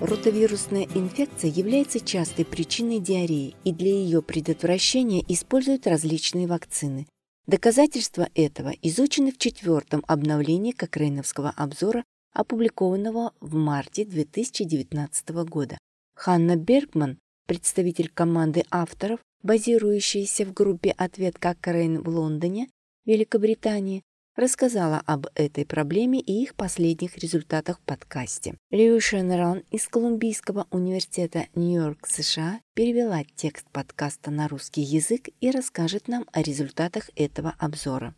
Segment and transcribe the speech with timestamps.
[0.00, 7.08] Ротовирусная инфекция является частой причиной диареи, и для ее предотвращения используют различные вакцины.
[7.48, 15.78] Доказательства этого изучены в четвертом обновлении Кокрейновского обзора, опубликованного в марте 2019 года.
[16.14, 22.68] Ханна Бергман, представитель команды авторов, базирующейся в группе «Ответ Кокрейн» в Лондоне,
[23.04, 24.02] Великобритании,
[24.38, 28.54] рассказала об этой проблеме и их последних результатах в подкасте.
[28.70, 36.06] Лью Шенран из Колумбийского университета Нью-Йорк, США, перевела текст подкаста на русский язык и расскажет
[36.06, 38.14] нам о результатах этого обзора.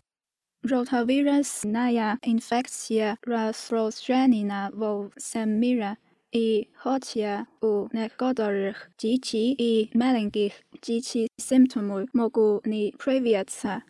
[0.62, 4.70] Ротавирусная инфекция распространена
[5.16, 5.97] всем мире
[6.33, 10.52] и хотя у некоторых детей и маленьких
[10.83, 13.83] детей симптомы могут не проявиться,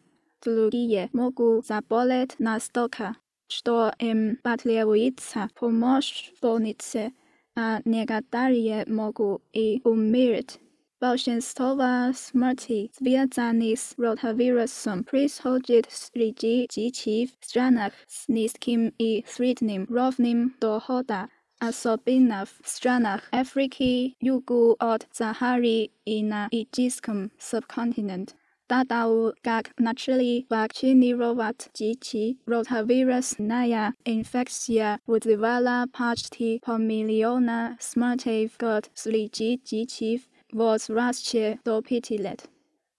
[0.43, 3.15] другие могут заболеть настолько,
[3.47, 7.13] что им потребуется помощь в больнице,
[7.55, 10.59] а некоторые могут и умереть.
[11.01, 11.77] Большинство
[12.15, 21.27] смертей, связанных с ротавирусом, происходит среди детей в странах с низким и средним ровнем дохода,
[21.59, 28.35] особенно в странах Африки, югу от Сахары и на Индийском субконтиненте.
[28.69, 40.23] Татау, как начали вакцинировать детей, ротавирусная инфекция вызывала почти полмиллиона смертей в год среди детей
[40.51, 42.49] в возрасте до пяти лет.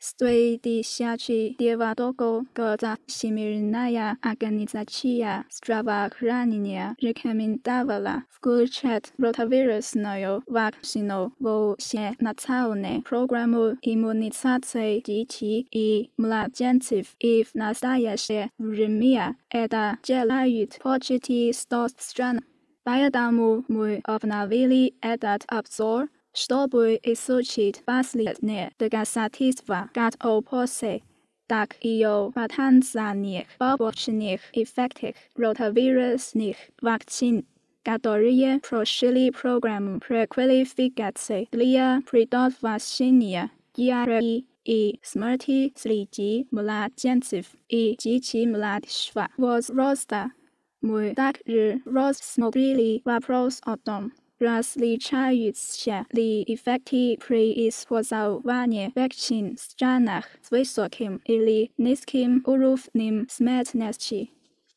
[0.00, 2.17] С 2009
[2.55, 16.12] года Всемирная организация здравоохранения рекомендовала включать ротавирусную вакцину в все национальные программы иммунизации детей и
[16.19, 22.45] младенцев, и в настоящее время это делают почти 100 стран.
[22.84, 31.03] Поэтому мы обновили этот обзор чтобы изучить последние доказательства как о пользе,
[31.47, 37.47] так и о потенциальных побочных эффектах ротавирусных вакцин,
[37.82, 50.32] которые прошли программу преквалификации для предотвращения диареи и смерти среди младенцев и детей младшего возраста.
[50.81, 60.50] Мы также рассмотрели вопрос о том, различаются ли эффекты при использовании вакцин в странах с
[60.50, 64.31] высоким или низким уровнем смертности.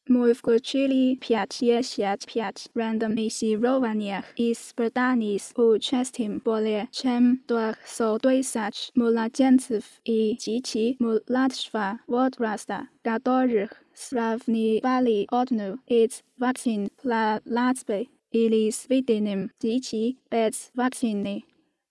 [0.07, 11.99] Мы включили 55 рандомизированных испытаний с участием более чем 200 тысяч младенцев и детей младшего
[12.07, 16.89] возраста, которых сравнивали одну из вакцин
[18.33, 21.43] плацбо или сведенным детей без вакцины.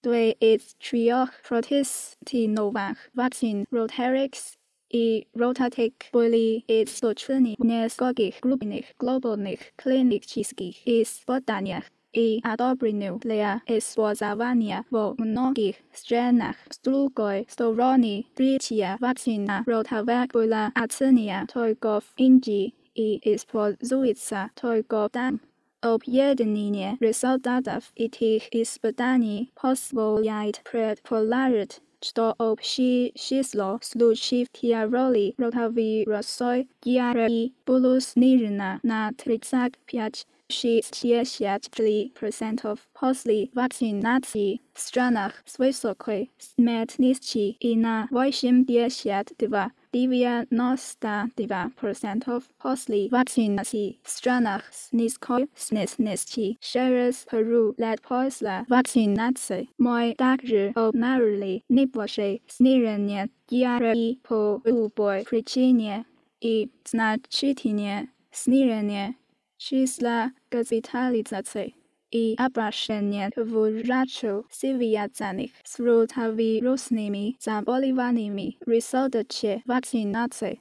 [0.03, 4.55] Две из трех протестированных вакцин Rotarix
[4.91, 15.15] и Rotatec были изучены в нескольких крупных глобальных клинических испытаниях и одобрены для использования в
[15.19, 16.57] многих странах.
[16.71, 25.41] С другой стороны, третья вакцина Rotavac была оценена только в Индии и используется только там.
[25.83, 38.81] Объединение результатов этих испытаний позволяет предположить, что общее число случаев Тиароли ротавирусой диареи было снижено
[38.83, 53.08] на 35 63% после вакцинации в странах с высокой смертностью и на 82 92% после
[53.10, 59.70] вакцинации в странах с низкой смертностью через Перу лет после вакцинации.
[59.78, 66.06] Мы также обнаружили небольшое снижение диареи по любой причине
[66.42, 69.16] и значительное снижение
[69.63, 71.75] числа госпитализаций
[72.11, 80.61] и обращения врачу связанных с ротавирусными заболеваниями результате вакцинации.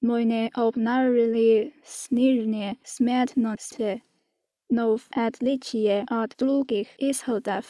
[0.00, 4.02] Мы не обнаружили снижение смертности,
[4.70, 7.64] но в отличие от других исходов,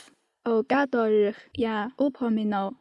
[0.45, 2.75] о которых я упомянул,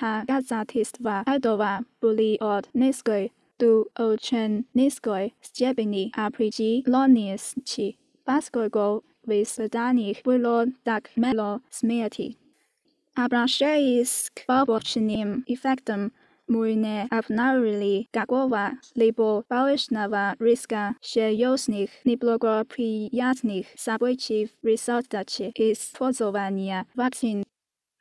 [0.00, 11.10] доказательства этого были от низкой до очень низкой степени определенности, поскольку в испытаниях было так
[11.16, 12.36] мало смерти.
[13.14, 16.12] Обращаясь к побочным эффектам
[16.46, 27.44] мы обнаружили какого либо повышенного риска серьезных неблагоприятных событий в результате использования вакцин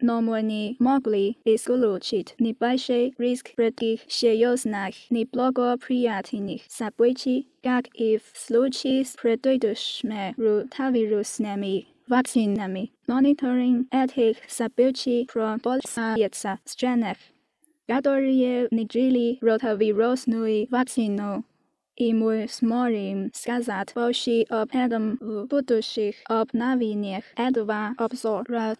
[0.03, 9.05] но мы не могли исключить небольшой риск других серьезных неблагоприятных событий, как и в случае
[9.05, 12.91] с предыдущими ротавирусными вакцинами.
[13.07, 17.17] Мониторинг этих событий проводится в странах,
[17.87, 21.45] которые внедрили ротавирусную вакцину.
[21.95, 28.75] И мы сможем сказать больше об этом в будущих обновлениях этого обзора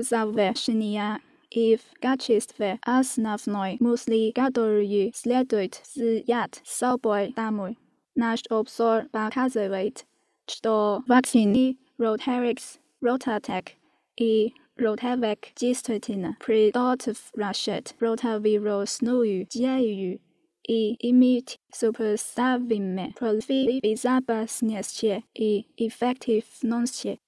[0.00, 1.20] observation
[1.50, 7.76] if качестве основной мысли, которую следует взять с собой домой.
[8.14, 10.06] Наш обзор показывает,
[10.46, 13.68] что вакцины Rotarix, RotaTeq
[14.16, 20.20] и Rotavac действительно предотвращают ротавирусную диарию
[20.66, 27.18] и имеют сопоставимые профили безопасности и эффективности.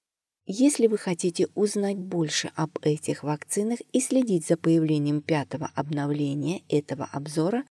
[0.45, 7.09] Если вы хотите узнать больше об этих вакцинах и следить за появлением пятого обновления этого
[7.13, 7.65] обзора,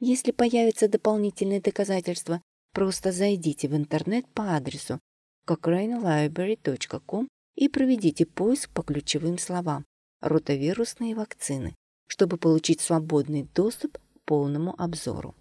[0.00, 2.40] если появятся дополнительные доказательства,
[2.72, 5.00] просто зайдите в интернет по адресу
[5.46, 9.84] cochranelibrary.com и проведите поиск по ключевым словам
[10.20, 11.74] «ротавирусные вакцины»,
[12.06, 15.34] чтобы получить свободный доступ к полному обзору.